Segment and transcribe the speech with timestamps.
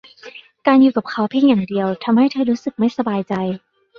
[0.67, 3.33] การอยู่กับเขาเพียงอย่างเดียวทำให้เธอรู้สึกไม่สบายใจ